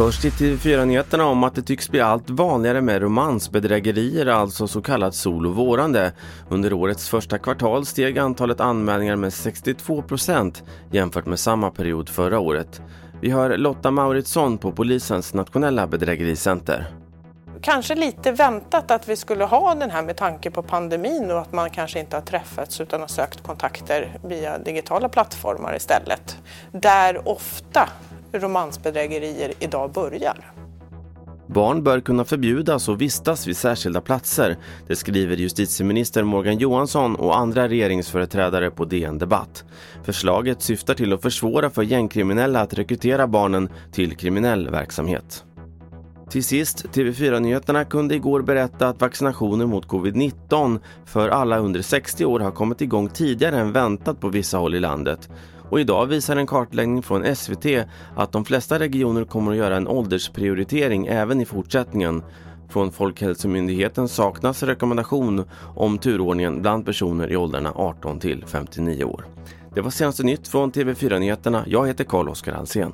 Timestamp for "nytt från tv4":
70.22-71.18